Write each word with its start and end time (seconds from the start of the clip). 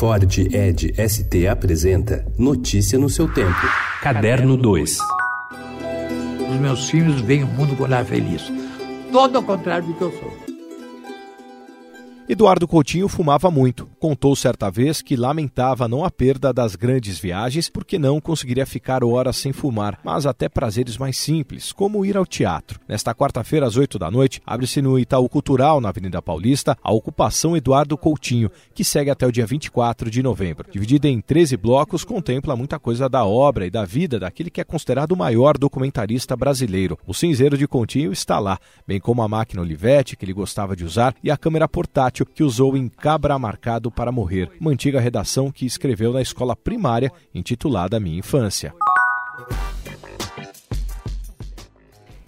Ford 0.00 0.38
Ed 0.50 0.94
ST 0.96 1.46
apresenta 1.46 2.24
Notícia 2.38 2.98
no 2.98 3.10
seu 3.10 3.30
tempo. 3.30 3.60
Caderno 4.00 4.56
2. 4.56 4.96
Os 6.50 6.56
meus 6.58 6.88
filhos 6.88 7.20
veem 7.20 7.44
o 7.44 7.46
mundo 7.46 7.76
com 7.76 7.84
olhar 7.84 8.02
feliz. 8.06 8.50
Todo 9.12 9.36
ao 9.36 9.42
contrário 9.42 9.88
do 9.88 9.92
que 9.92 10.00
eu 10.00 10.10
sou. 10.10 10.49
Eduardo 12.32 12.68
Coutinho 12.68 13.08
fumava 13.08 13.50
muito. 13.50 13.88
Contou 13.98 14.36
certa 14.36 14.70
vez 14.70 15.02
que 15.02 15.16
lamentava 15.16 15.88
não 15.88 16.04
a 16.04 16.10
perda 16.12 16.52
das 16.52 16.76
grandes 16.76 17.18
viagens 17.18 17.68
porque 17.68 17.98
não 17.98 18.20
conseguiria 18.20 18.64
ficar 18.64 19.02
horas 19.02 19.34
sem 19.34 19.52
fumar, 19.52 19.98
mas 20.04 20.26
até 20.26 20.48
prazeres 20.48 20.96
mais 20.96 21.16
simples, 21.16 21.72
como 21.72 22.06
ir 22.06 22.16
ao 22.16 22.24
teatro. 22.24 22.78
Nesta 22.86 23.12
quarta-feira, 23.12 23.66
às 23.66 23.76
8 23.76 23.98
da 23.98 24.12
noite, 24.12 24.40
abre-se 24.46 24.80
no 24.80 24.96
Itaú 24.96 25.28
Cultural, 25.28 25.80
na 25.80 25.88
Avenida 25.88 26.22
Paulista, 26.22 26.78
a 26.84 26.92
ocupação 26.92 27.56
Eduardo 27.56 27.98
Coutinho, 27.98 28.48
que 28.72 28.84
segue 28.84 29.10
até 29.10 29.26
o 29.26 29.32
dia 29.32 29.44
24 29.44 30.08
de 30.08 30.22
novembro. 30.22 30.70
Dividida 30.70 31.08
em 31.08 31.20
13 31.20 31.56
blocos, 31.56 32.04
contempla 32.04 32.54
muita 32.54 32.78
coisa 32.78 33.08
da 33.08 33.24
obra 33.24 33.66
e 33.66 33.70
da 33.70 33.84
vida 33.84 34.20
daquele 34.20 34.50
que 34.50 34.60
é 34.60 34.64
considerado 34.64 35.10
o 35.10 35.16
maior 35.16 35.58
documentarista 35.58 36.36
brasileiro. 36.36 36.96
O 37.04 37.12
cinzeiro 37.12 37.58
de 37.58 37.66
Coutinho 37.66 38.12
está 38.12 38.38
lá, 38.38 38.56
bem 38.86 39.00
como 39.00 39.20
a 39.20 39.26
máquina 39.26 39.62
Olivetti, 39.62 40.16
que 40.16 40.24
ele 40.24 40.32
gostava 40.32 40.76
de 40.76 40.84
usar, 40.84 41.12
e 41.24 41.28
a 41.28 41.36
câmera 41.36 41.66
portátil 41.66 42.19
que 42.26 42.42
usou 42.42 42.76
em 42.76 42.88
Cabra 42.88 43.38
Marcado 43.38 43.90
para 43.90 44.12
Morrer, 44.12 44.50
uma 44.60 44.70
antiga 44.70 45.00
redação 45.00 45.50
que 45.50 45.66
escreveu 45.66 46.12
na 46.12 46.22
escola 46.22 46.54
primária 46.56 47.12
intitulada 47.34 48.00
Minha 48.00 48.18
Infância. 48.18 48.74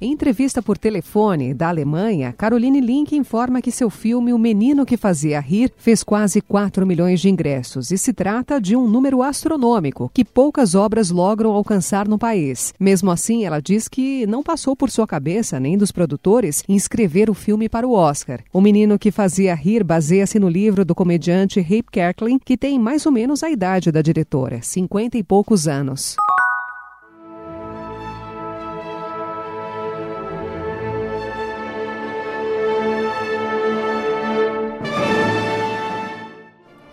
Em 0.00 0.12
entrevista 0.12 0.60
por 0.60 0.76
telefone 0.76 1.54
da 1.54 1.68
Alemanha, 1.68 2.34
Caroline 2.36 2.80
Link 2.80 3.14
informa 3.14 3.62
que 3.62 3.70
seu 3.70 3.88
filme 3.88 4.32
O 4.32 4.38
Menino 4.38 4.84
que 4.84 4.96
Fazia 4.96 5.38
Rir 5.38 5.72
fez 5.76 6.02
quase 6.02 6.40
4 6.40 6.84
milhões 6.84 7.20
de 7.20 7.30
ingressos 7.30 7.92
e 7.92 7.96
se 7.96 8.12
trata 8.12 8.60
de 8.60 8.74
um 8.74 8.88
número 8.88 9.22
astronômico 9.22 10.10
que 10.12 10.24
poucas 10.24 10.74
obras 10.74 11.10
logram 11.10 11.52
alcançar 11.52 12.08
no 12.08 12.18
país. 12.18 12.74
Mesmo 12.78 13.10
assim, 13.10 13.44
ela 13.44 13.60
diz 13.60 13.86
que 13.86 14.26
não 14.26 14.42
passou 14.42 14.74
por 14.74 14.90
sua 14.90 15.06
cabeça 15.06 15.60
nem 15.60 15.78
dos 15.78 15.92
produtores 15.92 16.64
inscrever 16.68 17.30
o 17.30 17.34
filme 17.34 17.68
para 17.68 17.86
o 17.86 17.92
Oscar. 17.92 18.40
O 18.52 18.60
Menino 18.60 18.98
que 18.98 19.12
Fazia 19.12 19.54
Rir 19.54 19.84
baseia-se 19.84 20.40
no 20.40 20.48
livro 20.48 20.84
do 20.84 20.94
comediante 20.94 21.60
Rape 21.60 21.90
Kerkeling, 21.92 22.40
que 22.44 22.56
tem 22.56 22.78
mais 22.80 23.06
ou 23.06 23.12
menos 23.12 23.44
a 23.44 23.50
idade 23.50 23.92
da 23.92 24.02
diretora, 24.02 24.60
50 24.60 25.16
e 25.16 25.22
poucos 25.22 25.68
anos. 25.68 26.16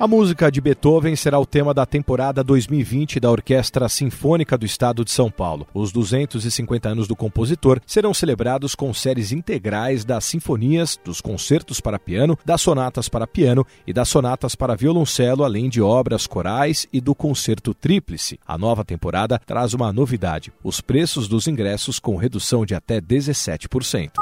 A 0.01 0.07
música 0.07 0.51
de 0.51 0.59
Beethoven 0.59 1.15
será 1.15 1.37
o 1.37 1.45
tema 1.45 1.75
da 1.75 1.85
temporada 1.85 2.43
2020 2.43 3.19
da 3.19 3.29
Orquestra 3.29 3.87
Sinfônica 3.87 4.57
do 4.57 4.65
Estado 4.65 5.05
de 5.05 5.11
São 5.11 5.29
Paulo. 5.29 5.67
Os 5.75 5.91
250 5.91 6.89
anos 6.89 7.07
do 7.07 7.15
compositor 7.15 7.79
serão 7.85 8.11
celebrados 8.11 8.73
com 8.73 8.91
séries 8.95 9.31
integrais 9.31 10.03
das 10.03 10.25
sinfonias, 10.25 10.99
dos 11.05 11.21
concertos 11.21 11.79
para 11.79 11.99
piano, 11.99 12.35
das 12.43 12.61
sonatas 12.61 13.07
para 13.07 13.27
piano 13.27 13.63
e 13.85 13.93
das 13.93 14.09
sonatas 14.09 14.55
para 14.55 14.75
violoncelo, 14.75 15.43
além 15.43 15.69
de 15.69 15.83
obras 15.83 16.25
corais 16.25 16.87
e 16.91 16.99
do 16.99 17.13
concerto 17.13 17.71
tríplice. 17.71 18.39
A 18.43 18.57
nova 18.57 18.83
temporada 18.83 19.39
traz 19.45 19.75
uma 19.75 19.93
novidade: 19.93 20.51
os 20.63 20.81
preços 20.81 21.27
dos 21.27 21.45
ingressos 21.45 21.99
com 21.99 22.15
redução 22.15 22.65
de 22.65 22.73
até 22.73 22.99
17%. 22.99 24.13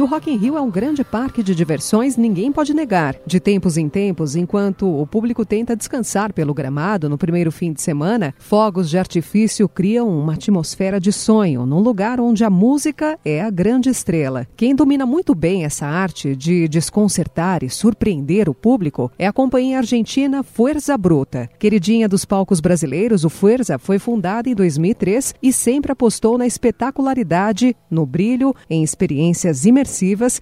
Que 0.00 0.04
o 0.04 0.06
Rock 0.06 0.30
in 0.30 0.36
Rio 0.38 0.56
é 0.56 0.60
um 0.62 0.70
grande 0.70 1.04
parque 1.04 1.42
de 1.42 1.54
diversões, 1.54 2.16
ninguém 2.16 2.50
pode 2.50 2.72
negar. 2.72 3.16
De 3.26 3.38
tempos 3.38 3.76
em 3.76 3.86
tempos, 3.86 4.34
enquanto 4.34 4.88
o 4.88 5.06
público 5.06 5.44
tenta 5.44 5.76
descansar 5.76 6.32
pelo 6.32 6.54
gramado 6.54 7.06
no 7.06 7.18
primeiro 7.18 7.52
fim 7.52 7.70
de 7.70 7.82
semana, 7.82 8.34
fogos 8.38 8.88
de 8.88 8.96
artifício 8.96 9.68
criam 9.68 10.08
uma 10.08 10.32
atmosfera 10.32 10.98
de 10.98 11.12
sonho, 11.12 11.66
num 11.66 11.80
lugar 11.80 12.18
onde 12.18 12.42
a 12.42 12.48
música 12.48 13.18
é 13.22 13.42
a 13.42 13.50
grande 13.50 13.90
estrela. 13.90 14.46
Quem 14.56 14.74
domina 14.74 15.04
muito 15.04 15.34
bem 15.34 15.66
essa 15.66 15.84
arte 15.84 16.34
de 16.34 16.66
desconcertar 16.66 17.62
e 17.62 17.68
surpreender 17.68 18.48
o 18.48 18.54
público 18.54 19.12
é 19.18 19.26
a 19.26 19.32
companhia 19.34 19.76
argentina 19.76 20.42
Fuerza 20.42 20.96
Bruta. 20.96 21.46
Queridinha 21.58 22.08
dos 22.08 22.24
palcos 22.24 22.58
brasileiros, 22.58 23.22
o 23.22 23.28
Fuerza 23.28 23.78
foi 23.78 23.98
fundada 23.98 24.48
em 24.48 24.54
2003 24.54 25.34
e 25.42 25.52
sempre 25.52 25.92
apostou 25.92 26.38
na 26.38 26.46
espetacularidade, 26.46 27.76
no 27.90 28.06
brilho, 28.06 28.56
em 28.70 28.82
experiências 28.82 29.66
imersivas 29.66 29.89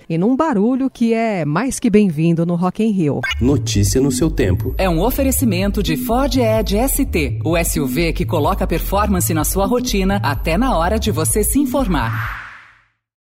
e 0.08 0.18
num 0.18 0.36
barulho 0.36 0.90
que 0.90 1.12
é 1.14 1.44
mais 1.44 1.78
que 1.78 1.88
bem-vindo 1.88 2.44
no 2.44 2.54
Rock 2.54 2.82
in 2.82 2.90
Rio. 2.90 3.20
Notícia 3.40 4.00
no 4.00 4.12
seu 4.12 4.30
tempo. 4.30 4.74
É 4.76 4.88
um 4.88 5.00
oferecimento 5.00 5.82
de 5.82 5.96
Ford 5.96 6.36
Edge 6.36 6.76
ST, 6.88 7.40
o 7.44 7.56
SUV 7.62 8.12
que 8.12 8.24
coloca 8.24 8.66
performance 8.66 9.32
na 9.32 9.44
sua 9.44 9.66
rotina 9.66 10.20
até 10.22 10.56
na 10.56 10.76
hora 10.76 10.98
de 10.98 11.10
você 11.10 11.42
se 11.42 11.58
informar. 11.58 12.47